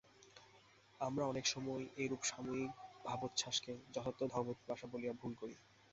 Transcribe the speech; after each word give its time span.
আমরা 1.01 1.23
অনেক 1.25 1.45
সময় 1.45 1.83
এইরূপ 1.97 2.21
সাময়িক 2.23 2.71
ভাবোচ্ছ্বাসকে 3.05 3.73
যথার্থ 3.93 4.19
ধর্মপিপাসা 4.33 4.85
বলিয়া 4.91 5.13
ভুল 5.13 5.33
করি। 5.41 5.55